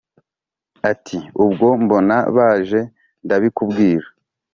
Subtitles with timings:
[0.91, 2.81] ati: ubwo mbona baje
[3.25, 4.07] ndabikubwira